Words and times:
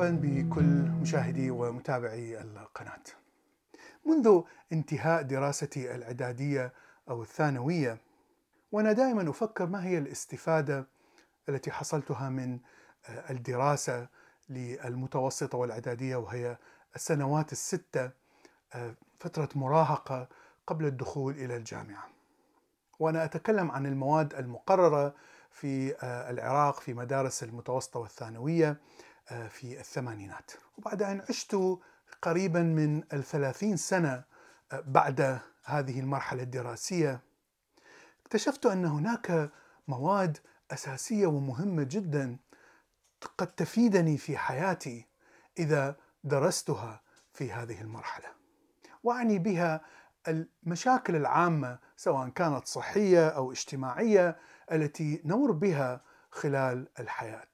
وسهلا 0.00 0.18
بكل 0.22 0.90
مشاهدي 1.02 1.50
ومتابعي 1.50 2.40
القناة. 2.40 3.02
منذ 4.06 4.42
انتهاء 4.72 5.22
دراستي 5.22 5.94
الإعدادية 5.94 6.72
أو 7.10 7.22
الثانوية 7.22 7.98
وأنا 8.72 8.92
دائما 8.92 9.30
أفكر 9.30 9.66
ما 9.66 9.84
هي 9.84 9.98
الاستفادة 9.98 10.86
التي 11.48 11.70
حصلتها 11.70 12.28
من 12.28 12.58
الدراسة 13.08 14.08
للمتوسطة 14.48 15.58
والإعدادية 15.58 16.16
وهي 16.16 16.56
السنوات 16.96 17.52
الستة 17.52 18.10
فترة 19.18 19.48
مراهقة 19.54 20.28
قبل 20.66 20.86
الدخول 20.86 21.34
إلى 21.34 21.56
الجامعة. 21.56 22.08
وأنا 22.98 23.24
أتكلم 23.24 23.70
عن 23.70 23.86
المواد 23.86 24.34
المقررة 24.34 25.14
في 25.50 25.94
العراق 26.30 26.80
في 26.80 26.94
مدارس 26.94 27.42
المتوسطة 27.42 28.00
والثانوية 28.00 28.76
في 29.34 29.80
الثمانينات. 29.80 30.50
وبعد 30.78 31.02
أن 31.02 31.22
عشت 31.28 31.56
قريبا 32.22 32.62
من 32.62 33.02
الثلاثين 33.12 33.76
سنة 33.76 34.24
بعد 34.72 35.40
هذه 35.64 36.00
المرحلة 36.00 36.42
الدراسية 36.42 37.20
اكتشفت 38.22 38.66
أن 38.66 38.84
هناك 38.84 39.50
مواد 39.88 40.38
أساسية 40.70 41.26
ومهمة 41.26 41.82
جدا 41.82 42.36
قد 43.38 43.46
تفيدني 43.46 44.18
في 44.18 44.36
حياتي 44.36 45.06
إذا 45.58 45.96
درستها 46.24 47.02
في 47.32 47.52
هذه 47.52 47.80
المرحلة. 47.80 48.28
وأعني 49.02 49.38
بها 49.38 49.80
المشاكل 50.28 51.16
العامة 51.16 51.78
سواء 51.96 52.28
كانت 52.28 52.66
صحية 52.66 53.28
أو 53.28 53.52
اجتماعية 53.52 54.36
التي 54.72 55.22
نمر 55.24 55.50
بها 55.52 56.00
خلال 56.30 56.88
الحياة. 57.00 57.48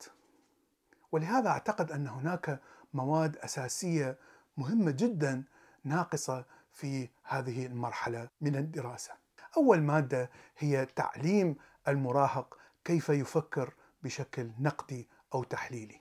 ولهذا 1.16 1.48
أعتقد 1.48 1.92
أن 1.92 2.08
هناك 2.08 2.60
مواد 2.94 3.36
أساسية 3.36 4.18
مهمة 4.56 4.90
جدا 4.90 5.44
ناقصة 5.84 6.44
في 6.72 7.08
هذه 7.22 7.66
المرحلة 7.66 8.28
من 8.40 8.56
الدراسة. 8.56 9.12
أول 9.56 9.82
مادة 9.82 10.30
هي 10.58 10.86
تعليم 10.86 11.56
المراهق 11.88 12.58
كيف 12.84 13.08
يفكر 13.08 13.74
بشكل 14.02 14.50
نقدي 14.58 15.08
أو 15.34 15.44
تحليلي. 15.44 16.00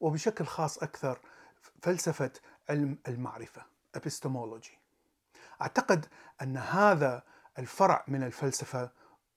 وبشكل 0.00 0.46
خاص 0.46 0.78
أكثر 0.78 1.20
فلسفة 1.82 2.32
علم 2.70 2.98
المعرفة 3.08 3.62
epistemology. 3.98 4.72
أعتقد 5.62 6.06
أن 6.42 6.56
هذا 6.56 7.22
الفرع 7.58 8.04
من 8.08 8.22
الفلسفة 8.22 8.90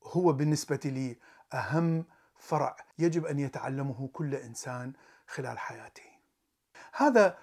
هو 0.04 0.34
بالنسبة 0.34 0.80
لي 0.86 1.18
أهم 1.54 2.06
فرع 2.44 2.76
يجب 3.00 3.26
أن 3.26 3.40
يتعلمه 3.40 4.10
كل 4.14 4.36
إنسان 4.36 4.94
خلال 5.28 5.60
حياته. 5.60 6.04
هذا 6.94 7.38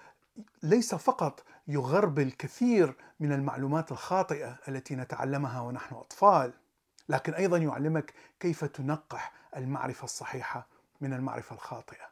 ليس 0.63 0.95
فقط 0.95 1.45
يغربل 1.69 2.23
الكثير 2.23 2.97
من 3.21 3.33
المعلومات 3.33 3.93
الخاطئة 3.93 4.59
التي 4.69 4.97
نتعلمها 4.97 5.61
ونحن 5.61 5.95
أطفال، 5.95 6.53
لكن 7.09 7.35
أيضا 7.35 7.59
يعلمك 7.59 8.15
كيف 8.41 8.65
تنقح 8.65 9.33
المعرفة 9.57 10.05
الصحيحة 10.05 10.67
من 11.01 11.13
المعرفة 11.13 11.55
الخاطئة. 11.55 12.11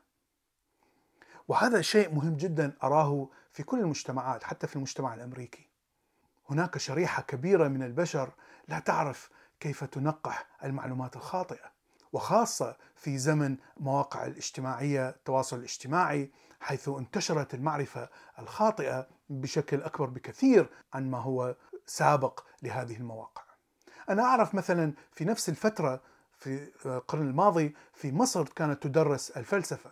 وهذا 1.48 1.80
شيء 1.80 2.14
مهم 2.14 2.36
جدا 2.36 2.76
أراه 2.82 3.28
في 3.52 3.62
كل 3.62 3.80
المجتمعات 3.80 4.44
حتى 4.44 4.66
في 4.66 4.76
المجتمع 4.76 5.14
الأمريكي. 5.14 5.68
هناك 6.50 6.78
شريحة 6.78 7.22
كبيرة 7.22 7.68
من 7.68 7.82
البشر 7.82 8.32
لا 8.68 8.78
تعرف 8.78 9.30
كيف 9.60 9.84
تنقح 9.84 10.46
المعلومات 10.64 11.16
الخاطئة. 11.16 11.77
وخاصة 12.12 12.76
في 12.96 13.18
زمن 13.18 13.56
مواقع 13.76 14.26
الاجتماعية 14.26 15.08
التواصل 15.08 15.58
الاجتماعي 15.58 16.30
حيث 16.60 16.88
انتشرت 16.88 17.54
المعرفة 17.54 18.08
الخاطئة 18.38 19.08
بشكل 19.30 19.82
أكبر 19.82 20.06
بكثير 20.06 20.68
عن 20.94 21.10
ما 21.10 21.18
هو 21.18 21.56
سابق 21.86 22.40
لهذه 22.62 22.96
المواقع. 22.96 23.42
أنا 24.10 24.22
أعرف 24.22 24.54
مثلا 24.54 24.92
في 25.12 25.24
نفس 25.24 25.48
الفترة 25.48 26.00
في 26.38 26.70
القرن 26.86 27.28
الماضي 27.28 27.74
في 27.94 28.12
مصر 28.12 28.44
كانت 28.44 28.82
تدرس 28.82 29.30
الفلسفة 29.30 29.90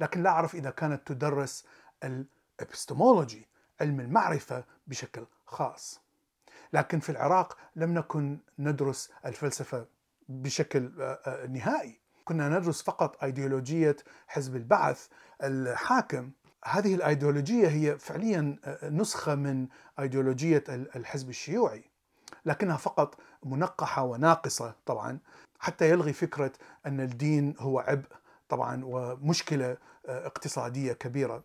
لكن 0.00 0.22
لا 0.22 0.30
أعرف 0.30 0.54
إذا 0.54 0.70
كانت 0.70 1.06
تدرس 1.06 1.64
الإبستمولوجي 2.04 3.48
علم 3.80 4.00
المعرفة 4.00 4.64
بشكل 4.86 5.26
خاص. 5.46 6.00
لكن 6.72 7.00
في 7.00 7.10
العراق 7.10 7.56
لم 7.76 7.94
نكن 7.94 8.38
ندرس 8.58 9.10
الفلسفة 9.26 9.86
بشكل 10.30 10.90
نهائي. 11.48 12.00
كنا 12.24 12.48
ندرس 12.48 12.82
فقط 12.82 13.24
ايديولوجية 13.24 13.96
حزب 14.26 14.56
البعث 14.56 15.06
الحاكم. 15.42 16.30
هذه 16.64 16.94
الايديولوجية 16.94 17.68
هي 17.68 17.98
فعليا 17.98 18.56
نسخة 18.82 19.34
من 19.34 19.66
ايديولوجية 20.00 20.64
الحزب 20.68 21.28
الشيوعي 21.28 21.84
لكنها 22.44 22.76
فقط 22.76 23.18
منقحة 23.44 24.02
وناقصة 24.02 24.74
طبعا 24.86 25.18
حتى 25.58 25.90
يلغي 25.90 26.12
فكرة 26.12 26.52
أن 26.86 27.00
الدين 27.00 27.54
هو 27.58 27.78
عبء 27.78 28.08
طبعا 28.48 28.84
ومشكلة 28.84 29.76
اقتصادية 30.04 30.92
كبيرة. 30.92 31.44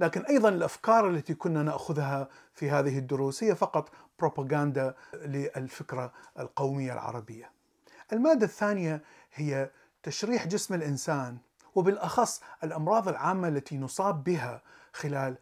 لكن 0.00 0.20
أيضا 0.20 0.48
الأفكار 0.48 1.10
التي 1.10 1.34
كنا 1.34 1.62
نأخذها 1.62 2.28
في 2.54 2.70
هذه 2.70 2.98
الدروس 2.98 3.44
هي 3.44 3.54
فقط 3.54 3.90
بروباغندا 4.18 4.94
للفكرة 5.14 6.12
القومية 6.38 6.92
العربية. 6.92 7.50
المادة 8.12 8.46
الثانية 8.46 9.02
هي 9.34 9.70
تشريح 10.02 10.46
جسم 10.46 10.74
الإنسان 10.74 11.38
وبالأخص 11.74 12.42
الأمراض 12.64 13.08
العامة 13.08 13.48
التي 13.48 13.78
نصاب 13.78 14.24
بها 14.24 14.62
خلال 14.92 15.38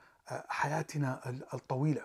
حياتنا 0.48 1.20
الطويلة. 1.54 2.02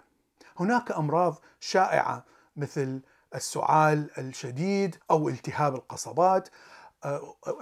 هناك 0.60 0.92
أمراض 0.92 1.36
شائعة 1.60 2.24
مثل 2.56 3.02
السعال 3.36 4.10
الشديد 4.18 4.96
أو 5.12 5.30
التهاب 5.30 5.76
القصبات 5.76 6.50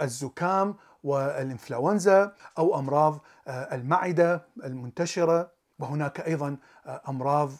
الزكام 0.02 0.76
والإنفلونزا 1.04 2.34
أو 2.58 2.80
أمراض 2.80 3.20
المعدة 3.48 4.46
المنتشرة. 4.64 5.52
وهناك 5.80 6.20
أيضا 6.20 6.58
أمراض 7.10 7.52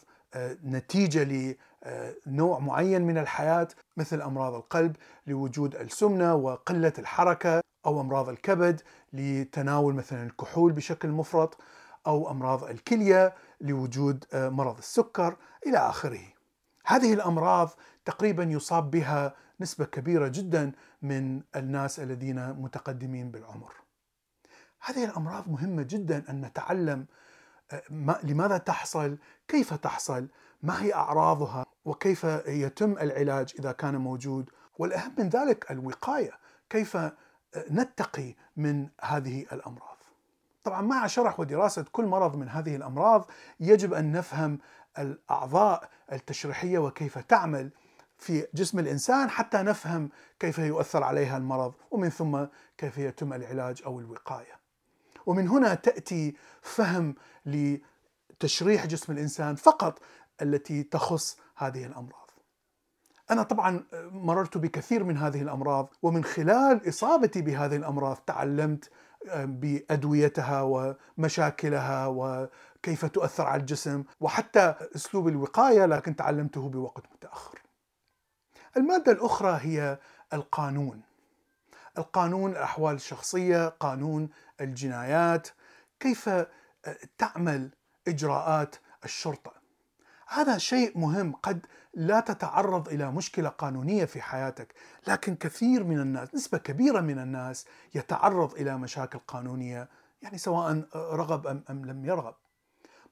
نتيجة 0.64 1.56
لنوع 2.26 2.58
معين 2.58 3.02
من 3.02 3.18
الحياة 3.18 3.68
مثل 3.96 4.22
أمراض 4.22 4.54
القلب 4.54 4.96
لوجود 5.26 5.74
السمنة 5.74 6.34
وقلة 6.34 6.92
الحركة 6.98 7.60
أو 7.86 8.00
أمراض 8.00 8.28
الكبد 8.28 8.80
لتناول 9.12 9.94
مثلا 9.94 10.22
الكحول 10.22 10.72
بشكل 10.72 11.08
مفرط 11.08 11.58
أو 12.06 12.30
أمراض 12.30 12.64
الكلية 12.64 13.34
لوجود 13.60 14.24
مرض 14.34 14.78
السكر 14.78 15.36
إلى 15.66 15.78
آخره. 15.78 16.22
هذه 16.86 17.12
الأمراض 17.12 17.70
تقريبا 18.04 18.44
يصاب 18.44 18.90
بها 18.90 19.34
نسبة 19.60 19.84
كبيرة 19.84 20.28
جدا 20.28 20.72
من 21.02 21.42
الناس 21.56 22.00
الذين 22.00 22.52
متقدمين 22.52 23.30
بالعمر. 23.30 23.72
هذه 24.84 25.04
الأمراض 25.04 25.48
مهمة 25.48 25.82
جدا 25.82 26.24
أن 26.30 26.40
نتعلم 26.40 27.06
لماذا 28.22 28.58
تحصل؟ 28.58 29.18
كيف 29.48 29.74
تحصل؟ 29.74 30.28
ما 30.62 30.82
هي 30.82 30.94
أعراضها؟ 30.94 31.66
وكيف 31.84 32.24
يتم 32.46 32.92
العلاج 32.92 33.52
إذا 33.58 33.72
كان 33.72 33.96
موجود. 33.96 34.50
والأهم 34.78 35.14
من 35.18 35.28
ذلك 35.28 35.70
الوقاية 35.70 36.32
كيف 36.70 36.98
نتقي 37.70 38.34
من 38.56 38.88
هذه 39.00 39.46
الأمراض. 39.52 39.96
طبعا 40.64 40.82
مع 40.82 41.06
شرح 41.06 41.40
ودراسة 41.40 41.84
كل 41.92 42.04
مرض 42.06 42.36
من 42.36 42.48
هذه 42.48 42.76
الأمراض 42.76 43.30
يجب 43.60 43.94
أن 43.94 44.12
نفهم 44.12 44.58
الأعضاء 44.98 45.90
التشريحية 46.12 46.78
وكيف 46.78 47.18
تعمل 47.18 47.70
في 48.18 48.46
جسم 48.54 48.78
الإنسان 48.78 49.30
حتى 49.30 49.58
نفهم 49.58 50.10
كيف 50.40 50.58
يؤثر 50.58 51.02
عليها 51.02 51.36
المرض 51.36 51.74
ومن 51.90 52.08
ثم 52.08 52.44
كيف 52.78 52.98
يتم 52.98 53.32
العلاج 53.32 53.82
أو 53.86 54.00
الوقاية. 54.00 54.62
ومن 55.26 55.48
هنا 55.48 55.74
تأتي 55.74 56.36
فهم 56.62 57.14
لتشريح 57.46 58.86
جسم 58.86 59.12
الإنسان 59.12 59.54
فقط 59.54 59.98
التي 60.42 60.82
تخص 60.82 61.38
هذه 61.56 61.86
الأمراض. 61.86 62.30
أنا 63.30 63.42
طبعا 63.42 63.84
مررت 64.10 64.58
بكثير 64.58 65.04
من 65.04 65.16
هذه 65.16 65.42
الأمراض 65.42 65.94
ومن 66.02 66.24
خلال 66.24 66.88
إصابتي 66.88 67.42
بهذه 67.42 67.76
الأمراض 67.76 68.16
تعلمت 68.16 68.90
بأدويتها 69.34 70.62
ومشاكلها 70.62 72.06
وكيف 72.06 73.04
تؤثر 73.04 73.46
على 73.46 73.60
الجسم 73.60 74.04
وحتى 74.20 74.74
أسلوب 74.96 75.28
الوقاية 75.28 75.86
لكن 75.86 76.16
تعلمته 76.16 76.68
بوقت 76.68 77.04
متأخر. 77.12 77.62
المادة 78.76 79.12
الأخرى 79.12 79.58
هي 79.62 79.98
القانون. 80.32 81.02
القانون 81.98 82.50
الأحوال 82.50 82.94
الشخصية، 82.94 83.68
قانون 83.68 84.28
الجنايات، 84.60 85.48
كيف 86.00 86.30
تعمل 87.18 87.70
إجراءات 88.08 88.76
الشرطة. 89.04 89.61
هذا 90.32 90.58
شيء 90.58 90.98
مهم 90.98 91.32
قد 91.32 91.66
لا 91.94 92.20
تتعرض 92.20 92.88
إلى 92.88 93.12
مشكلة 93.12 93.48
قانونية 93.48 94.04
في 94.04 94.22
حياتك، 94.22 94.74
لكن 95.08 95.36
كثير 95.36 95.84
من 95.84 96.00
الناس، 96.00 96.34
نسبة 96.34 96.58
كبيرة 96.58 97.00
من 97.00 97.18
الناس 97.18 97.66
يتعرض 97.94 98.54
إلى 98.54 98.78
مشاكل 98.78 99.18
قانونية 99.18 99.88
يعني 100.22 100.38
سواء 100.38 100.88
رغب 100.94 101.46
ام 101.46 101.64
أم 101.70 101.84
لم 101.84 102.04
يرغب. 102.04 102.34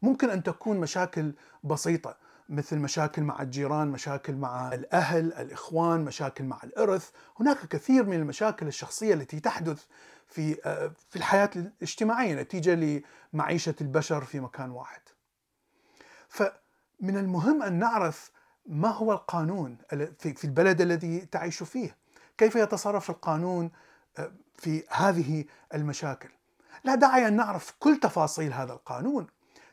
ممكن 0.03 0.31
أن 0.31 0.43
تكون 0.43 0.81
مشاكل 0.81 1.33
بسيطة 1.65 2.17
مثل 2.49 2.79
مشاكل 2.79 3.23
مع 3.23 3.43
الجيران، 3.43 3.89
مشاكل 3.89 4.35
مع 4.35 4.75
الأهل، 4.75 5.33
الإخوان، 5.33 6.01
مشاكل 6.05 6.45
مع 6.45 6.61
الإرث، 6.65 7.11
هناك 7.41 7.67
كثير 7.67 8.05
من 8.05 8.17
المشاكل 8.17 8.67
الشخصية 8.67 9.15
التي 9.15 9.41
تحدث 9.41 9.85
في 10.27 10.55
في 11.11 11.17
الحياة 11.17 11.51
الاجتماعية 11.57 12.35
نتيجة 12.35 13.03
لمعيشة 13.35 13.75
البشر 13.81 14.25
في 14.25 14.41
مكان 14.41 14.71
واحد. 14.71 15.01
فمن 17.01 17.17
المهم 17.17 17.63
أن 17.63 17.79
نعرف 17.79 18.31
ما 18.67 18.89
هو 18.89 19.13
القانون 19.13 19.79
في 20.19 20.45
البلد 20.45 20.81
الذي 20.81 21.21
تعيش 21.21 21.63
فيه؟ 21.63 21.97
كيف 22.39 22.57
يتصرف 22.57 23.11
القانون 23.11 23.71
في 24.57 24.85
هذه 24.91 25.45
المشاكل؟ 25.75 26.29
لا 26.85 26.95
داعي 26.95 27.29
أن 27.29 27.37
نعرف 27.37 27.75
كل 27.79 27.97
تفاصيل 27.97 28.53
هذا 28.53 28.73
القانون، 28.73 29.27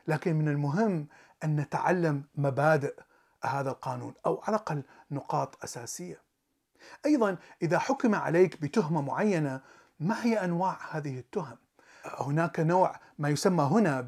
لكن 0.08 0.36
من 0.36 0.48
المهم 0.48 1.06
أن 1.44 1.56
نتعلم 1.56 2.24
مبادئ 2.34 2.94
هذا 3.44 3.70
القانون 3.70 4.14
أو 4.26 4.42
على 4.46 4.56
الأقل 4.56 4.82
نقاط 5.10 5.64
أساسية. 5.64 6.22
أيضا 7.06 7.36
إذا 7.62 7.78
حكم 7.78 8.14
عليك 8.14 8.62
بتهمة 8.62 9.00
معينة 9.02 9.60
ما 10.00 10.24
هي 10.24 10.44
أنواع 10.44 10.78
هذه 10.90 11.18
التهم؟ 11.18 11.56
هناك 12.04 12.60
نوع 12.60 13.00
ما 13.18 13.28
يسمى 13.28 13.64
هنا 13.64 14.00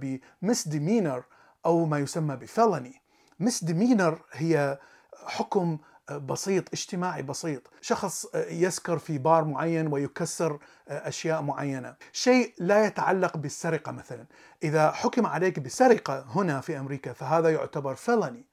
بمسدمينر 0.42 1.24
أو 1.66 1.86
ما 1.86 1.98
يسمى 1.98 2.36
بفلني. 2.36 3.02
مسدمينر 3.40 4.22
هي 4.32 4.78
حكم 5.26 5.78
بسيط 6.10 6.68
اجتماعي 6.72 7.22
بسيط. 7.22 7.62
شخص 7.80 8.26
يسكر 8.34 8.98
في 8.98 9.18
بار 9.18 9.44
معين 9.44 9.92
ويكسر 9.92 10.58
أشياء 10.88 11.42
معينة. 11.42 11.96
شيء 12.12 12.54
لا 12.58 12.84
يتعلق 12.84 13.36
بالسرقة 13.36 13.92
مثلا. 13.92 14.26
إذا 14.62 14.90
حكم 14.90 15.26
عليك 15.26 15.58
بسرقة 15.58 16.24
هنا 16.28 16.60
في 16.60 16.78
أمريكا 16.78 17.12
فهذا 17.12 17.50
يعتبر 17.50 17.94
فلني 17.94 18.44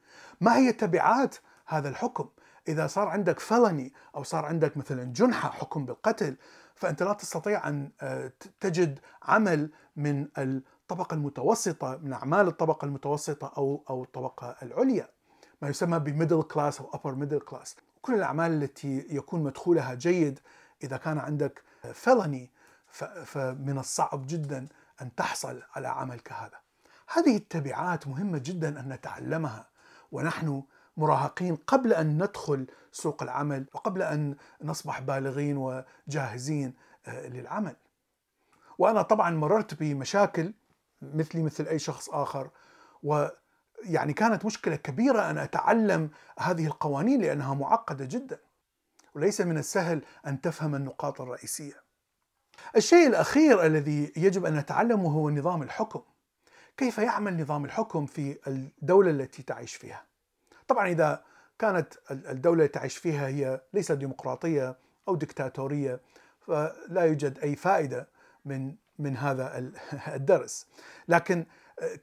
ما 0.41 0.57
هي 0.57 0.71
تبعات 0.71 1.35
هذا 1.67 1.89
الحكم؟ 1.89 2.29
إذا 2.67 2.87
صار 2.87 3.07
عندك 3.07 3.39
فلني 3.39 3.93
أو 4.15 4.23
صار 4.23 4.45
عندك 4.45 4.77
مثلا 4.77 5.03
جنحة 5.03 5.49
حكم 5.49 5.85
بالقتل 5.85 6.35
فأنت 6.75 7.03
لا 7.03 7.13
تستطيع 7.13 7.67
أن 7.67 7.91
تجد 8.59 8.99
عمل 9.23 9.71
من 9.95 10.27
الطبقة 10.91 11.13
المتوسطة 11.13 11.99
من 12.03 12.13
أعمال 12.13 12.47
الطبقة 12.47 12.85
المتوسطة 12.85 13.53
أو 13.57 13.83
أو 13.89 14.03
الطبقة 14.03 14.55
العليا 14.61 15.09
ما 15.61 15.69
يسمى 15.69 15.99
ب 15.99 16.06
middle 16.06 16.43
class 16.43 16.81
أو 16.81 16.91
upper 16.91 17.07
middle 17.07 17.39
class 17.39 17.75
كل 18.01 18.13
الأعمال 18.13 18.63
التي 18.63 19.07
يكون 19.09 19.43
مدخولها 19.43 19.93
جيد 19.93 20.39
إذا 20.83 20.97
كان 20.97 21.17
عندك 21.17 21.63
felony 21.93 22.51
فمن 23.25 23.77
الصعب 23.77 24.27
جدا 24.27 24.67
أن 25.01 25.15
تحصل 25.15 25.61
على 25.75 25.87
عمل 25.87 26.19
كهذا 26.19 26.59
هذه 27.13 27.37
التبعات 27.37 28.07
مهمة 28.07 28.37
جدا 28.37 28.79
أن 28.79 28.89
نتعلمها 28.89 29.67
ونحن 30.11 30.63
مراهقين 30.97 31.55
قبل 31.55 31.93
أن 31.93 32.23
ندخل 32.23 32.67
سوق 32.91 33.23
العمل 33.23 33.65
وقبل 33.73 34.01
أن 34.01 34.35
نصبح 34.63 34.99
بالغين 34.99 35.57
وجاهزين 35.57 36.73
للعمل. 37.07 37.75
وأنا 38.77 39.01
طبعا 39.01 39.29
مررت 39.29 39.73
بمشاكل 39.73 40.53
مثلي 41.01 41.43
مثل 41.43 41.67
أي 41.67 41.79
شخص 41.79 42.09
آخر. 42.09 42.49
و 43.03 43.27
يعني 43.83 44.13
كانت 44.13 44.45
مشكلة 44.45 44.75
كبيرة 44.75 45.29
أن 45.29 45.37
أتعلم 45.37 46.09
هذه 46.39 46.67
القوانين 46.67 47.21
لأنها 47.21 47.53
معقدة 47.53 48.05
جدا. 48.05 48.39
وليس 49.15 49.41
من 49.41 49.57
السهل 49.57 50.01
أن 50.27 50.41
تفهم 50.41 50.75
النقاط 50.75 51.21
الرئيسية. 51.21 51.83
الشيء 52.75 53.07
الأخير 53.07 53.65
الذي 53.65 54.13
يجب 54.17 54.45
أن 54.45 54.55
نتعلمه 54.55 55.11
هو 55.11 55.29
نظام 55.29 55.63
الحكم. 55.63 56.01
كيف 56.77 56.97
يعمل 56.97 57.41
نظام 57.41 57.65
الحكم 57.65 58.05
في 58.05 58.37
الدولة 58.47 59.09
التي 59.09 59.43
تعيش 59.43 59.75
فيها؟ 59.75 60.05
طبعا 60.67 60.87
إذا 60.87 61.23
كانت 61.59 61.93
الدولة 62.11 62.63
التي 62.63 62.79
تعيش 62.79 62.97
فيها 62.97 63.27
هي 63.27 63.61
ليست 63.73 63.91
ديمقراطية 63.91 64.77
أو 65.07 65.15
دكتاتورية 65.15 66.01
فلا 66.39 67.01
يوجد 67.01 67.39
أي 67.39 67.55
فائدة 67.55 68.09
من 68.45 68.75
من 68.99 69.17
هذا 69.17 69.71
الدرس. 70.15 70.67
لكن 71.07 71.45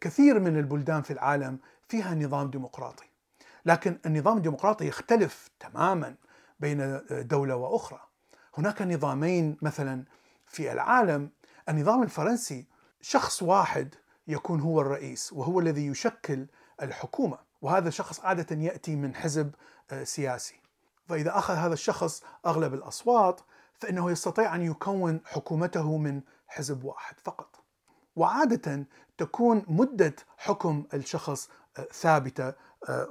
كثير 0.01 0.41
من 0.41 0.59
البلدان 0.59 1.03
في 1.03 1.13
العالم 1.13 1.59
فيها 1.89 2.15
نظام 2.15 2.51
ديمقراطي. 2.51 3.05
لكن 3.67 3.99
النظام 4.07 4.37
الديمقراطي 4.37 4.87
يختلف 4.87 5.51
تماما 5.61 6.15
بين 6.61 7.01
دولة 7.11 7.57
وأخرى. 7.57 8.01
هناك 8.55 8.83
نظامين 8.83 9.57
مثلا 9.63 10.05
في 10.47 10.73
العالم. 10.73 11.31
النظام 11.69 12.03
الفرنسي 12.03 12.67
شخص 13.01 13.43
واحد 13.43 13.95
يكون 14.29 14.61
هو 14.61 14.81
الرئيس 14.81 15.33
وهو 15.33 15.61
الذي 15.61 15.87
يشكل 15.87 16.47
الحكومة 16.83 17.39
وهذا 17.63 17.89
الشخص 17.89 18.21
عادة 18.21 18.57
يأتي 18.57 18.97
من 18.97 19.15
حزب 19.15 19.55
سياسي. 20.03 20.61
فإذا 21.09 21.39
أخذ 21.39 21.55
هذا 21.55 21.73
الشخص 21.73 22.23
أغلب 22.47 22.75
الأصوات 22.75 23.41
فإنه 23.81 24.11
يستطيع 24.11 24.55
أن 24.55 24.63
يكون 24.63 25.21
حكومته 25.25 25.97
من 25.99 26.21
حزب 26.47 26.85
واحد 26.85 27.21
فقط 27.21 27.65
وعادة 28.17 28.87
تكون 29.19 29.63
مدة 29.69 30.15
حكم 30.37 30.85
الشخص 30.95 31.49
ثابتة 31.93 32.53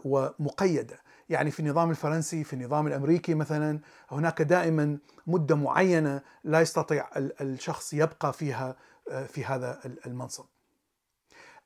ومقيدة 0.06 1.00
يعني 1.30 1.52
في 1.52 1.60
النظام 1.60 1.90
الفرنسي 1.90 2.44
في 2.44 2.54
النظام 2.54 2.88
الأمريكي 2.88 3.34
مثلا 3.34 3.80
هناك 4.12 4.42
دائما 4.42 4.98
مدة 5.28 5.56
معينة 5.56 6.22
لا 6.44 6.62
يستطيع 6.62 7.10
الشخص 7.18 7.94
يبقى 7.94 8.34
فيها 8.34 8.76
في 9.28 9.46
هذا 9.46 9.80
المنصب. 10.06 10.46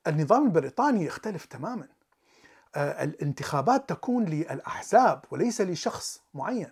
النظام 0.06 0.44
البريطاني 0.46 1.04
يختلف 1.04 1.44
تماما. 1.44 1.88
الانتخابات 2.76 3.88
تكون 3.88 4.24
للأحزاب 4.24 5.24
وليس 5.30 5.60
لشخص 5.60 6.22
معين. 6.34 6.70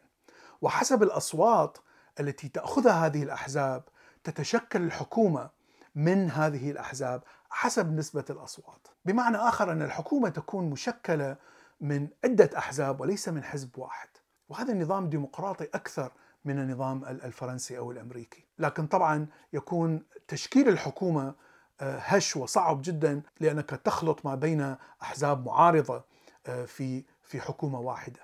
وحسب 0.62 1.02
الأصوات 1.02 1.78
التي 2.20 2.49
تأخذها 2.49 3.06
هذه 3.06 3.23
الأحزاب 3.23 3.82
تتشكل 4.26 4.83
الحكومة 4.83 5.50
من 5.95 6.30
هذه 6.30 6.71
الأحزاب 6.71 7.23
حسب 7.50 7.92
نسبة 7.92 8.25
الأصوات. 8.30 8.88
بمعنى 9.04 9.37
آخر 9.37 9.73
أن 9.73 9.83
الحكومة 9.83 10.28
تكون 10.28 10.71
مشكلة 10.71 11.37
من 11.80 12.09
عدة 12.25 12.50
أحزاب 12.59 13.00
وليس 13.00 13.28
من 13.28 13.45
حزب 13.45 13.78
واحد. 13.78 14.09
وهذا 14.49 14.73
النظام 14.73 15.09
ديمقراطي 15.09 15.64
أكثر 15.64 16.12
من 16.45 16.59
النظام 16.59 17.04
الفرنسي 17.04 17.78
أو 17.78 17.92
الأمريكي، 17.92 18.45
لكن 18.59 18.87
طبعا 18.87 19.26
يكون 19.52 20.02
تشكيل 20.28 20.68
الحكومة 20.68 21.35
هش 21.80 22.37
وصعب 22.37 22.83
جدا 22.83 23.23
لأنك 23.40 23.71
تخلط 23.71 24.26
ما 24.26 24.35
بين 24.35 24.76
أحزاب 25.02 25.47
معارضة 25.47 26.04
في 26.66 27.04
في 27.23 27.40
حكومة 27.40 27.80
واحدة. 27.80 28.21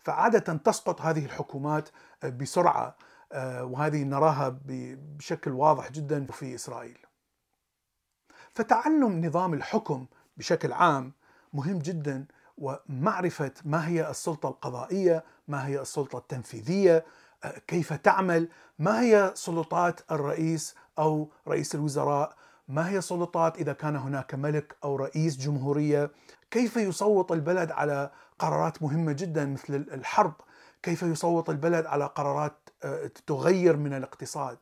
فعادة 0.00 0.54
تسقط 0.54 1.00
هذه 1.00 1.24
الحكومات 1.24 1.88
بسرعة 2.24 2.96
وهذه 3.34 4.02
نراها 4.02 4.58
بشكل 4.64 5.50
واضح 5.50 5.90
جدا 5.90 6.26
في 6.26 6.54
إسرائيل. 6.54 6.98
فتعلم 8.54 9.24
نظام 9.26 9.54
الحكم 9.54 10.06
بشكل 10.36 10.72
عام 10.72 11.12
مهم 11.52 11.78
جدا 11.78 12.26
ومعرفة 12.58 13.52
ما 13.64 13.88
هي 13.88 14.10
السلطة 14.10 14.48
القضائية، 14.48 15.24
ما 15.48 15.66
هي 15.66 15.80
السلطة 15.80 16.18
التنفيذية، 16.18 17.04
كيف 17.66 17.92
تعمل، 17.92 18.48
ما 18.78 19.00
هي 19.00 19.32
سلطات 19.34 20.00
الرئيس 20.12 20.74
أو 20.98 21.30
رئيس 21.48 21.74
الوزراء، 21.74 22.36
ما 22.68 22.88
هي 22.88 23.00
سلطات 23.00 23.58
إذا 23.58 23.72
كان 23.72 23.96
هناك 23.96 24.34
ملك 24.34 24.76
أو 24.84 24.96
رئيس 24.96 25.36
جمهورية، 25.36 26.10
كيف 26.50 26.76
يصوت 26.76 27.32
البلد 27.32 27.70
على 27.70 28.10
قرارات 28.38 28.82
مهمة 28.82 29.12
جدا 29.12 29.46
مثل 29.46 29.74
الحرب، 29.74 30.34
كيف 30.84 31.02
يصوت 31.02 31.50
البلد 31.50 31.86
على 31.86 32.04
قرارات 32.06 32.68
تغير 33.26 33.76
من 33.76 33.94
الاقتصاد. 33.94 34.58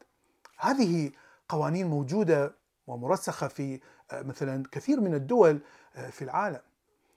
هذه 0.59 1.11
قوانين 1.49 1.87
موجودة 1.87 2.55
ومرسخة 2.87 3.49
في 3.49 3.81
مثلا 4.13 4.65
كثير 4.73 5.01
من 5.01 5.15
الدول 5.15 5.61
في 6.11 6.23
العالم. 6.23 6.61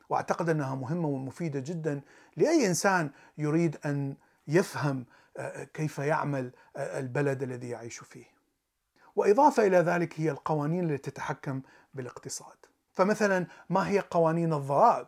وأعتقد 0.09 0.50
أنها 0.50 0.75
مهمة 0.75 1.07
ومفيدة 1.07 1.59
جدا 1.59 2.01
لأي 2.38 2.67
إنسان 2.67 3.09
يريد 3.38 3.77
أن 3.85 4.15
يفهم 4.47 5.05
كيف 5.74 6.00
يعمل 6.00 6.51
البلد 6.77 7.43
الذي 7.43 7.69
يعيش 7.69 8.00
فيه. 8.00 8.25
وإضافة 9.15 9.67
إلى 9.67 9.77
ذلك 9.77 10.19
هي 10.19 10.31
القوانين 10.31 10.89
التي 10.89 11.12
تتحكم 11.12 11.62
بالاقتصاد. 11.93 12.57
فمثلا 12.93 13.47
ما 13.69 13.88
هي 13.88 14.00
قوانين 14.00 14.53
الضرائب؟ 14.53 15.07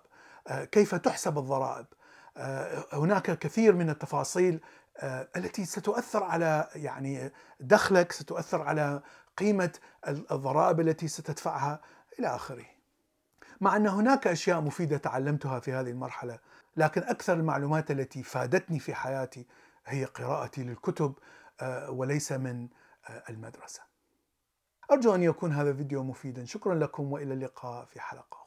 كيف 0.72 0.96
تحسب 0.96 1.38
الضرائب؟ 1.38 1.86
هناك 2.94 3.40
كثير 3.40 3.74
من 3.74 3.90
التفاصيل 3.90 4.60
التي 5.36 5.66
ستؤثر 5.66 6.24
على 6.24 6.68
يعني 6.76 7.32
دخلك، 7.60 8.12
ستؤثر 8.12 8.62
على 8.62 9.02
قيمة 9.38 9.72
الضرائب 10.08 10.80
التي 10.80 11.08
ستدفعها 11.08 11.82
إلى 12.20 12.28
آخره. 12.28 12.66
مع 13.62 13.76
أن 13.76 13.88
هناك 13.88 14.28
أشياء 14.28 14.62
مفيدة 14.62 14.98
تعلمتها 14.98 15.60
في 15.60 15.74
هذه 15.74 15.90
المرحلة، 15.90 16.40
لكن 16.78 17.04
أكثر 17.04 17.34
المعلومات 17.34 17.92
التي 17.92 18.24
فادتني 18.24 18.80
في 18.80 18.94
حياتي 18.94 19.48
هي 19.86 20.06
قراءتي 20.06 20.64
للكتب 20.64 21.14
وليس 21.90 22.32
من 22.32 22.68
المدرسة. 23.30 23.82
أرجو 24.92 25.16
أن 25.16 25.24
يكون 25.24 25.52
هذا 25.52 25.70
الفيديو 25.70 26.04
مفيدا 26.04 26.46
شكرا 26.46 26.76
لكم 26.76 27.12
وإلى 27.12 27.34
اللقاء 27.34 27.86
في 27.86 28.00
حلقة 28.00 28.47